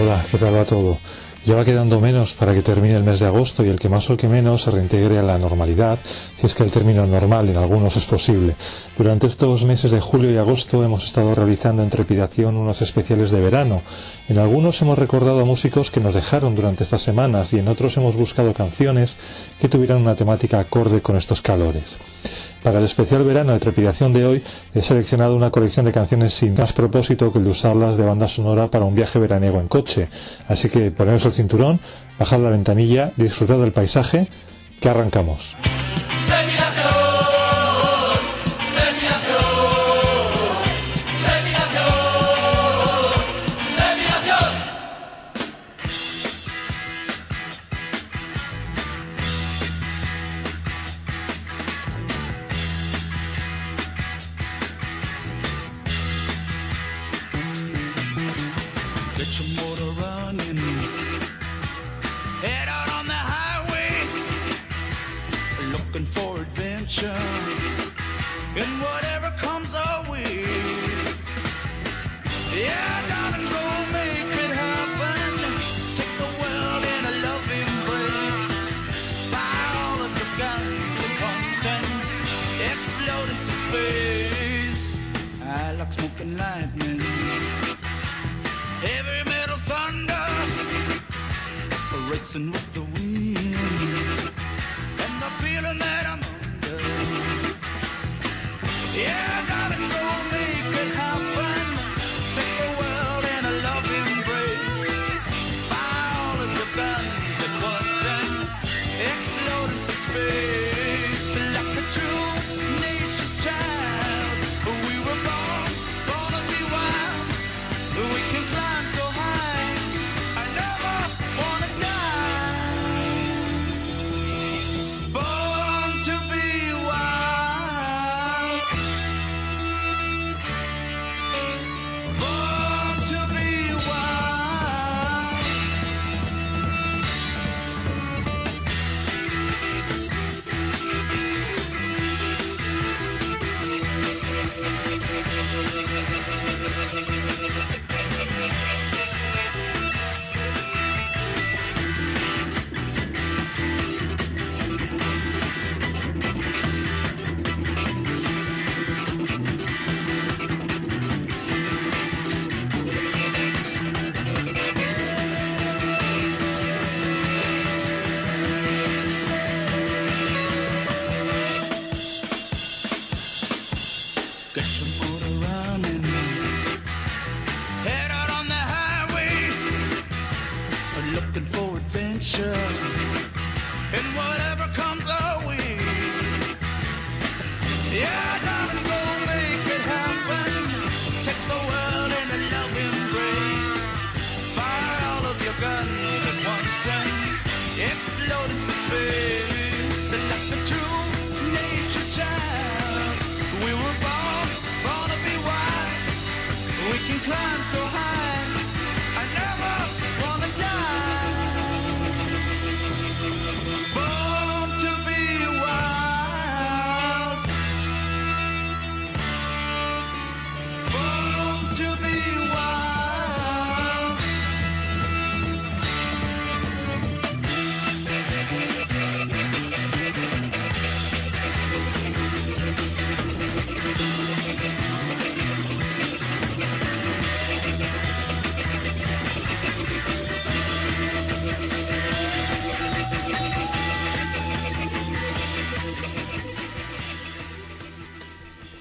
Hola, 0.00 0.24
¿qué 0.30 0.38
tal 0.38 0.54
va 0.54 0.64
todo? 0.64 0.96
Ya 1.44 1.56
va 1.56 1.64
quedando 1.64 1.98
menos 2.00 2.32
para 2.34 2.54
que 2.54 2.62
termine 2.62 2.94
el 2.94 3.02
mes 3.02 3.18
de 3.18 3.26
agosto 3.26 3.64
y 3.64 3.68
el 3.68 3.80
que 3.80 3.88
más 3.88 4.08
o 4.08 4.12
el 4.12 4.18
que 4.18 4.28
menos 4.28 4.62
se 4.62 4.70
reintegre 4.70 5.18
a 5.18 5.22
la 5.22 5.38
normalidad, 5.38 5.98
si 6.40 6.46
es 6.46 6.54
que 6.54 6.62
el 6.62 6.70
término 6.70 7.04
normal 7.04 7.48
en 7.48 7.56
algunos 7.56 7.96
es 7.96 8.06
posible. 8.06 8.54
Durante 8.96 9.26
estos 9.26 9.64
meses 9.64 9.90
de 9.90 9.98
julio 9.98 10.30
y 10.30 10.36
agosto 10.36 10.84
hemos 10.84 11.04
estado 11.04 11.34
realizando 11.34 11.82
en 11.82 11.90
trepidación 11.90 12.56
unos 12.56 12.80
especiales 12.80 13.32
de 13.32 13.40
verano. 13.40 13.82
En 14.28 14.38
algunos 14.38 14.80
hemos 14.82 14.96
recordado 14.96 15.40
a 15.40 15.44
músicos 15.44 15.90
que 15.90 15.98
nos 15.98 16.14
dejaron 16.14 16.54
durante 16.54 16.84
estas 16.84 17.02
semanas 17.02 17.52
y 17.52 17.58
en 17.58 17.66
otros 17.66 17.96
hemos 17.96 18.14
buscado 18.14 18.54
canciones 18.54 19.14
que 19.60 19.68
tuvieran 19.68 19.98
una 19.98 20.14
temática 20.14 20.60
acorde 20.60 21.00
con 21.00 21.16
estos 21.16 21.42
calores. 21.42 21.96
Para 22.62 22.78
el 22.80 22.84
especial 22.84 23.24
verano 23.24 23.52
de 23.52 23.60
trepidación 23.60 24.12
de 24.12 24.26
hoy 24.26 24.42
he 24.74 24.82
seleccionado 24.82 25.36
una 25.36 25.50
colección 25.50 25.86
de 25.86 25.92
canciones 25.92 26.34
sin 26.34 26.54
más 26.54 26.72
propósito 26.72 27.32
que 27.32 27.38
el 27.38 27.44
de 27.44 27.50
usarlas 27.50 27.96
de 27.96 28.04
banda 28.04 28.28
sonora 28.28 28.68
para 28.68 28.84
un 28.84 28.94
viaje 28.94 29.18
veraniego 29.18 29.60
en 29.60 29.68
coche. 29.68 30.08
Así 30.48 30.68
que 30.68 30.90
ponemos 30.90 31.24
el 31.24 31.32
cinturón, 31.32 31.80
bajad 32.18 32.40
la 32.40 32.50
ventanilla, 32.50 33.12
disfrutad 33.16 33.58
del 33.58 33.72
paisaje, 33.72 34.28
que 34.80 34.88
arrancamos. 34.88 35.56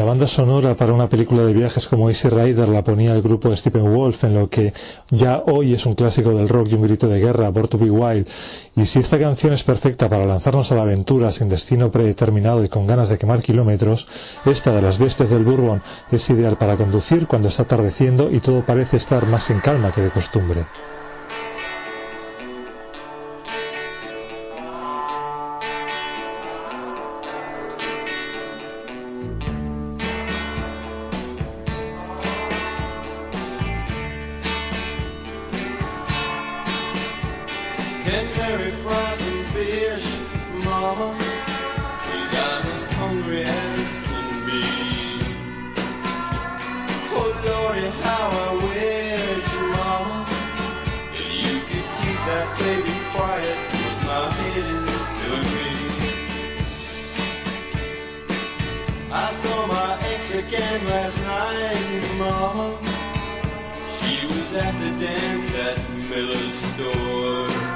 La 0.00 0.06
banda 0.06 0.26
sonora 0.26 0.74
para 0.76 0.94
una 0.94 1.10
película 1.10 1.44
de 1.44 1.52
viajes 1.52 1.86
como 1.86 2.08
Easy 2.08 2.30
Rider 2.30 2.70
la 2.70 2.82
ponía 2.82 3.12
el 3.12 3.20
grupo 3.20 3.54
Stephen 3.54 3.94
Wolf 3.94 4.24
en 4.24 4.32
lo 4.32 4.48
que 4.48 4.72
ya 5.10 5.42
hoy 5.44 5.74
es 5.74 5.84
un 5.84 5.94
clásico 5.94 6.30
del 6.32 6.48
rock 6.48 6.68
y 6.70 6.74
un 6.76 6.84
grito 6.84 7.06
de 7.06 7.20
guerra, 7.20 7.50
Born 7.50 7.68
to 7.68 7.76
Be 7.76 7.90
Wild. 7.90 8.26
Y 8.76 8.86
si 8.86 9.00
esta 9.00 9.18
canción 9.18 9.52
es 9.52 9.62
perfecta 9.62 10.08
para 10.08 10.24
lanzarnos 10.24 10.72
a 10.72 10.76
la 10.76 10.82
aventura 10.84 11.30
sin 11.32 11.50
destino 11.50 11.90
predeterminado 11.90 12.64
y 12.64 12.68
con 12.70 12.86
ganas 12.86 13.10
de 13.10 13.18
quemar 13.18 13.42
kilómetros, 13.42 14.08
esta 14.46 14.72
de 14.72 14.80
las 14.80 14.98
bestias 14.98 15.28
del 15.28 15.44
Bourbon 15.44 15.82
es 16.10 16.30
ideal 16.30 16.56
para 16.56 16.78
conducir 16.78 17.26
cuando 17.26 17.48
está 17.48 17.64
atardeciendo 17.64 18.30
y 18.30 18.40
todo 18.40 18.64
parece 18.64 18.96
estar 18.96 19.26
más 19.26 19.50
en 19.50 19.60
calma 19.60 19.92
que 19.92 20.00
de 20.00 20.08
costumbre. 20.08 20.64
Canary 38.10 38.72
fries 38.82 39.20
and 39.22 39.46
fish, 39.54 40.06
mama. 40.64 41.16
Cause 41.16 42.32
I'm 42.34 42.66
as 42.74 42.84
hungry 42.98 43.42
as 43.44 44.00
can 44.08 44.28
be. 44.46 44.62
Oh 47.14 47.30
Lordy, 47.46 47.86
how 48.02 48.26
I 48.46 48.48
wish, 48.66 49.50
mama, 49.76 50.18
that 51.12 51.30
you 51.44 51.54
could 51.70 51.88
keep 52.00 52.20
that 52.26 52.48
baby 52.58 52.94
quiet. 53.14 53.58
Cause 53.78 54.00
my 54.10 54.24
head 54.38 54.66
is 54.90 55.04
killing 55.16 55.50
me. 55.54 55.70
I 59.12 59.30
saw 59.30 59.58
my 59.68 59.90
ex 60.12 60.22
again 60.34 60.80
last 60.84 61.18
night, 61.22 62.02
mama. 62.18 62.68
She 64.00 64.14
was 64.26 64.48
at 64.56 64.74
the 64.82 64.90
dance 65.06 65.54
at 65.54 65.78
Miller's 66.10 66.54
store. 66.54 67.69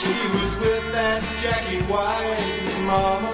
She 0.00 0.08
was 0.32 0.56
with 0.56 0.92
that 0.92 1.22
Jackie 1.42 1.82
White, 1.82 2.66
Mama. 2.86 3.32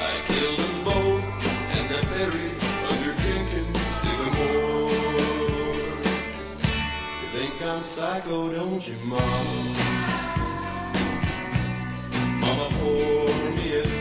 I 0.00 0.20
killed 0.26 0.58
them 0.58 0.76
both, 0.82 1.28
and 1.74 1.88
they're 1.88 2.08
buried 2.16 2.58
under 2.90 3.12
Jenkins 3.22 3.78
Sycamore. 4.02 4.90
You 7.22 7.28
think 7.38 7.62
I'm 7.62 7.84
psycho, 7.84 8.52
don't 8.52 8.82
you, 8.88 8.96
Mama? 9.04 9.22
Mama, 12.42 12.68
pour 12.80 13.50
me 13.54 13.66
a 13.82 13.91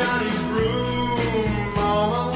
Johnny's 0.00 0.46
room, 0.56 1.74
Mama, 1.76 2.34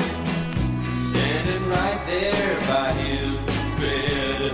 standing 1.08 1.66
right 1.66 2.02
there 2.04 2.60
by 2.68 2.92
his 2.92 3.42
bed, 3.80 4.52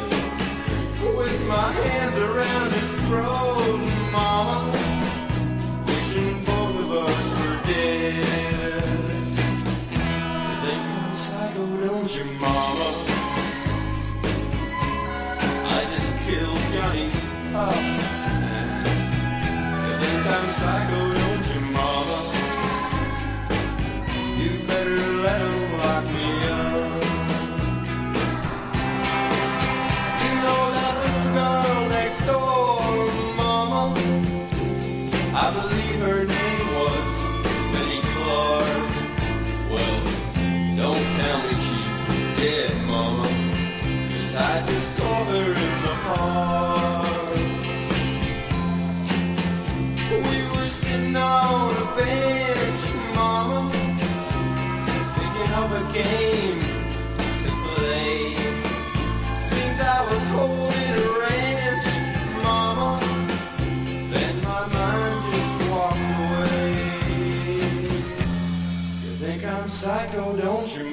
with 1.17 1.47
my 1.49 1.73
hands 1.73 2.17
around 2.19 2.71
his 2.71 2.91
throat, 3.07 3.81
Mama, 4.13 4.59
wishing 5.89 6.45
both 6.45 6.77
of 6.85 6.93
us 7.09 7.27
were 7.41 7.59
dead. 7.67 8.25
Think 10.63 10.85
I'm 11.03 11.15
psycho, 11.17 11.67
don't 11.85 12.15
you, 12.17 12.25
Mama? 12.39 12.95
I 15.67 15.85
just 15.97 16.17
killed 16.29 16.63
Johnny's 16.73 17.17
pup. 17.53 17.75
I'm 20.33 20.49
psycho, 20.51 21.10
echo, 70.13 70.37
don't 70.37 70.77
you 70.77 70.90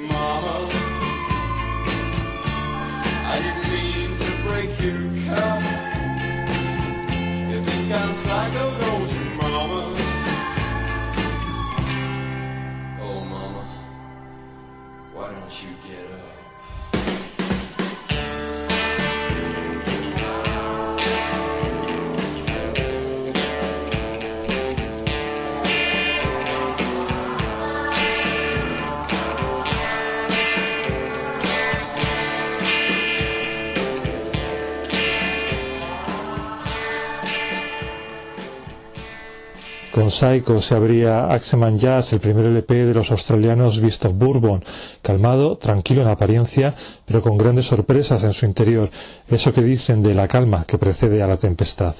Con 39.98 40.12
Psycho 40.12 40.62
se 40.62 40.76
abría 40.76 41.26
Axeman 41.26 41.76
Jazz, 41.76 42.12
el 42.12 42.20
primer 42.20 42.44
LP 42.44 42.84
de 42.84 42.94
los 42.94 43.10
australianos 43.10 43.82
of 43.82 44.12
Bourbon, 44.14 44.64
calmado, 45.02 45.58
tranquilo 45.58 46.02
en 46.02 46.06
apariencia, 46.06 46.76
pero 47.04 47.20
con 47.20 47.36
grandes 47.36 47.66
sorpresas 47.66 48.22
en 48.22 48.32
su 48.32 48.46
interior, 48.46 48.90
eso 49.28 49.52
que 49.52 49.60
dicen 49.60 50.04
de 50.04 50.14
la 50.14 50.28
calma 50.28 50.64
que 50.68 50.78
precede 50.78 51.20
a 51.20 51.26
la 51.26 51.36
tempestad. 51.36 51.96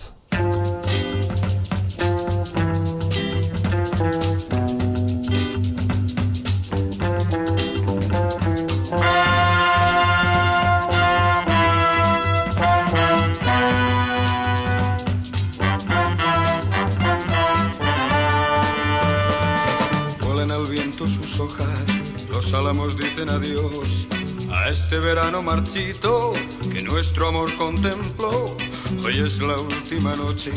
Adiós 23.26 24.06
a 24.50 24.70
este 24.70 24.98
verano 25.00 25.42
marchito 25.42 26.32
que 26.70 26.82
nuestro 26.82 27.28
amor 27.28 27.52
contempló. 27.56 28.56
Hoy 29.04 29.18
es 29.26 29.40
la 29.40 29.58
última 29.58 30.14
noche, 30.14 30.52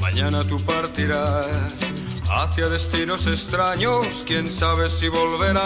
mañana 0.00 0.44
tú 0.44 0.60
partirás 0.60 1.46
hacia 2.28 2.68
destinos 2.68 3.26
extraños, 3.26 4.24
quién 4.26 4.50
sabe 4.50 4.90
si 4.90 5.08
volverás. 5.08 5.56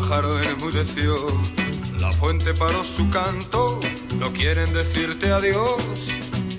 Pájaro 0.00 0.42
enmudeció, 0.42 1.16
la 1.98 2.12
fuente 2.12 2.52
paró 2.52 2.84
su 2.84 3.08
canto, 3.08 3.80
no 4.18 4.30
quieren 4.30 4.74
decirte 4.74 5.32
adiós. 5.32 5.80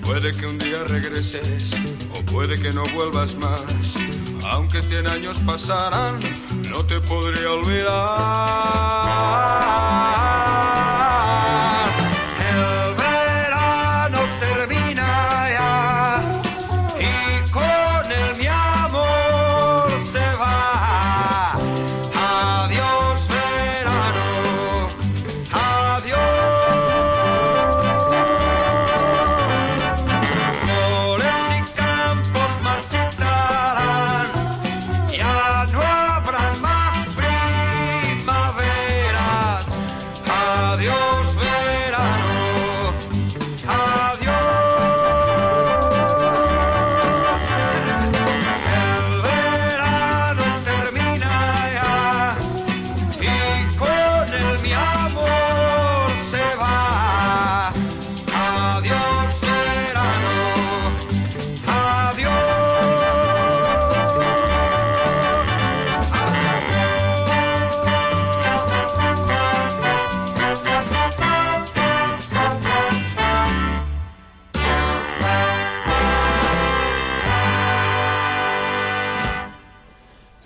Puede 0.04 0.32
que 0.32 0.44
un 0.46 0.58
día 0.58 0.82
regreses 0.82 1.70
o 2.12 2.20
puede 2.32 2.60
que 2.60 2.72
no 2.72 2.82
vuelvas 2.96 3.36
más. 3.36 3.62
Aunque 4.42 4.82
cien 4.82 5.06
años 5.06 5.38
pasaran, 5.46 6.18
no 6.68 6.84
te 6.84 7.00
podría 7.00 7.52
olvidar. 7.52 8.37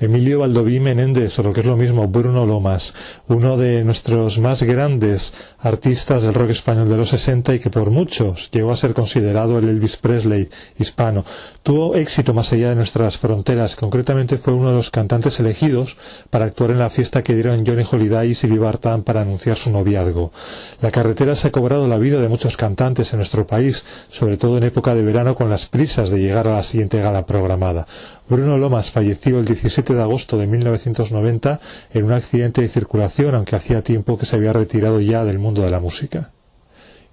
Emilio 0.03 0.41
Valdoví 0.41 0.81
Menéndez, 0.81 1.39
o 1.39 1.45
lo 1.45 1.53
que 1.53 1.61
es 1.61 1.67
lo 1.67 1.77
mismo, 1.77 2.09
Bruno 2.09 2.45
Lomas, 2.45 2.93
uno 3.29 3.57
de 3.57 3.85
nuestros 3.85 4.41
más 4.41 4.61
grandes 4.65 5.33
artistas 5.61 6.25
del 6.25 6.35
rock 6.35 6.51
español 6.51 6.89
de 6.89 6.97
los 6.97 7.11
60 7.11 7.55
y 7.55 7.61
que 7.61 7.71
por 7.71 7.93
muchos 7.93 8.51
llegó 8.51 8.73
a 8.73 8.77
ser 8.77 8.95
considerado 8.95 9.59
el 9.59 9.69
Elvis 9.69 9.97
Presley 9.99 10.51
hispano. 10.77 11.25
Tuvo 11.63 11.95
éxito 11.95 12.35
más 12.35 12.53
allá 12.53 12.71
de 12.71 12.75
nuestras 12.75 13.17
fronteras, 13.17 13.77
concretamente 13.77 14.39
fue 14.39 14.55
uno 14.55 14.71
de 14.71 14.75
los 14.75 14.91
cantantes 14.91 15.39
elegidos 15.39 15.97
para 16.31 16.47
actuar 16.47 16.73
en 16.73 16.81
la 16.81 16.91
fiesta 16.91 17.23
que 17.23 17.37
dieron 17.37 17.65
Johnny 17.65 17.85
Holiday 17.89 18.33
y 18.33 18.35
Sylvie 18.35 18.59
Vartan 18.59 19.05
para 19.05 19.21
anunciar 19.21 19.57
su 19.57 19.71
noviazgo. 19.71 20.33
La 20.81 20.91
carretera 20.91 21.37
se 21.37 21.47
ha 21.47 21.53
cobrado 21.53 21.87
la 21.87 21.99
vida 21.99 22.21
de 22.21 22.29
muchos 22.29 22.57
cantantes 22.57 23.13
en 23.13 23.19
nuestro 23.19 23.47
país, 23.47 23.85
sobre 24.09 24.37
todo 24.37 24.59
en 24.59 24.65
época 24.65 24.97
de 24.97 25.03
verano 25.05 25.37
con 25.37 25.49
las 25.49 25.67
prisas 25.67 26.11
de 26.11 26.19
llegar 26.19 26.49
a 26.49 26.55
la 26.55 26.63
siguiente 26.63 27.01
gala 27.01 27.25
programada. 27.25 27.87
Bruno 28.29 28.57
Lomas 28.57 28.91
falleció 28.91 29.39
el 29.41 29.45
17 29.45 29.92
de 29.95 30.03
agosto 30.03 30.39
de 30.39 30.47
1990 30.47 31.61
en 31.93 32.05
un 32.05 32.13
accidente 32.13 32.61
de 32.61 32.69
circulación, 32.69 33.35
aunque 33.35 33.57
hacía 33.57 33.83
tiempo 33.83 34.19
que 34.19 34.27
se 34.27 34.37
había 34.37 34.53
retirado 34.53 35.01
ya 35.01 35.25
del 35.25 35.39
mundo 35.39 35.63
de 35.63 35.71
la 35.71 35.81
música. 35.81 36.31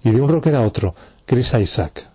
Y 0.02 0.10
de 0.10 0.20
un 0.20 0.28
rocker 0.28 0.54
a 0.54 0.62
otro, 0.62 0.94
Chris 1.26 1.52
Isaac. 1.54 2.09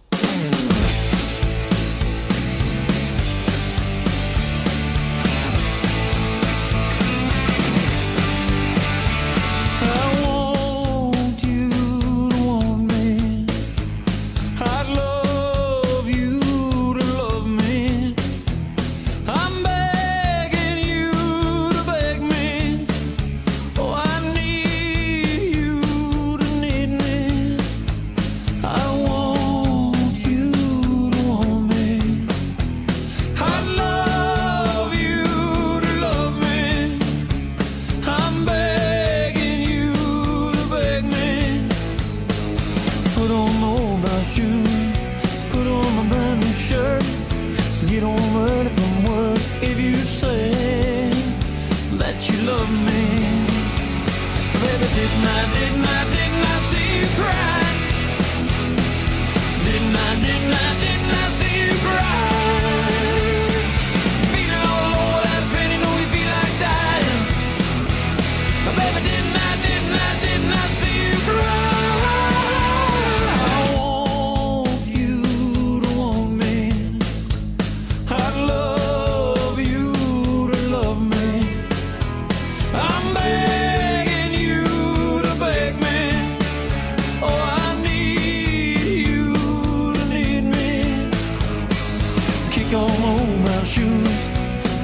on 92.75 92.91
all 93.09 93.25
my 93.49 93.63
shoes, 93.63 94.19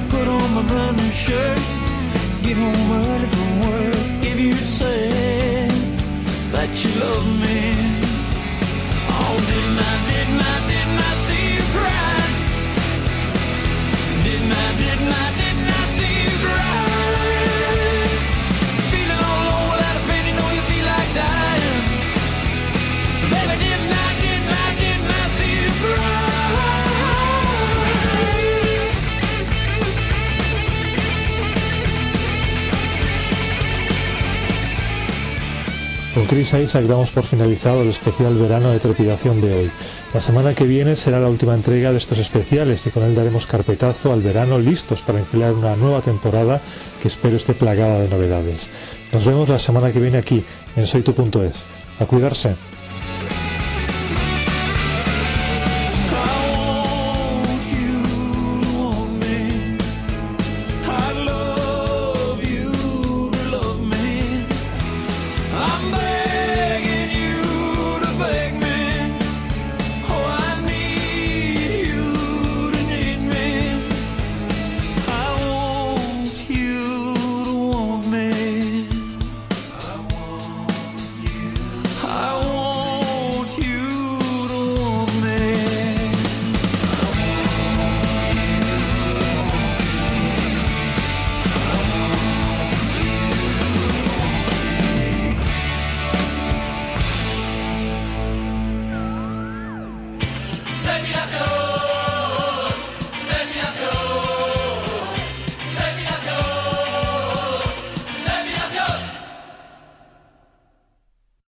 put 0.10 0.28
on 0.28 0.48
my 0.56 0.64
brand 0.70 0.98
new 0.98 1.12
shirt, 1.12 1.62
get 2.44 2.58
home 2.58 2.92
early 3.00 3.28
from 3.36 3.50
work. 3.68 3.96
If 4.32 4.40
you 4.40 4.56
say 4.56 5.68
that 6.54 6.70
you 6.82 6.92
love 7.06 7.28
me, 7.44 7.60
oh, 9.16 9.36
didn't 9.50 9.80
I, 9.90 9.96
didn't 10.10 10.42
I, 10.52 10.56
didn't 10.72 11.00
I 11.10 11.14
see 11.26 11.44
you 11.58 11.66
cry? 11.76 12.16
Didn't 14.26 14.52
I, 14.52 14.68
didn't 14.84 15.14
I? 15.14 15.41
Chris 36.28 36.54
Isaac 36.54 36.86
damos 36.86 37.12
por 37.12 37.24
finalizado 37.24 37.82
el 37.82 37.90
especial 37.90 38.36
verano 38.36 38.72
de 38.72 38.80
trepidación 38.80 39.40
de 39.40 39.54
hoy. 39.54 39.72
La 40.14 40.22
semana 40.22 40.54
que 40.54 40.66
viene 40.66 40.96
será 40.96 41.20
la 41.20 41.30
última 41.30 41.54
entrega 41.54 41.92
de 41.92 41.98
estos 41.98 42.18
especiales 42.18 42.86
y 42.86 42.90
con 42.90 43.04
él 43.04 43.16
daremos 43.16 43.46
carpetazo 43.46 44.12
al 44.12 44.22
verano 44.22 44.60
listos 44.60 45.02
para 45.02 45.20
enfilar 45.20 45.54
una 45.54 45.76
nueva 45.76 46.02
temporada 46.02 46.60
que 47.02 47.08
espero 47.08 47.38
esté 47.38 47.54
plagada 47.54 48.00
de 48.00 48.10
novedades. 48.10 48.68
Nos 49.12 49.26
vemos 49.26 49.50
la 49.50 49.60
semana 49.60 49.92
que 49.92 50.00
viene 50.00 50.18
aquí 50.18 50.44
en 50.76 50.86
soytu.es. 50.86 51.56
A 52.00 52.06
cuidarse. 52.06 52.56